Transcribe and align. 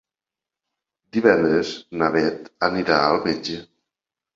Divendres 1.19 1.75
na 2.03 2.11
Bet 2.19 2.53
anirà 2.73 3.01
al 3.07 3.23
metge. 3.33 3.65